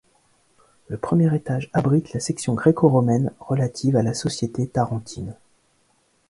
[0.87, 5.35] Le premier étage abrite la section gréco-romaine relative à la société tarentine.